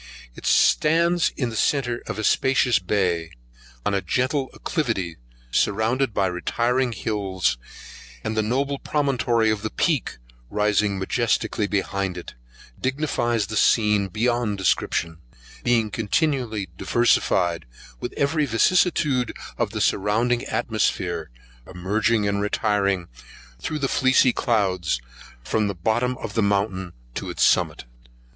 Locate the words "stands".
0.47-1.29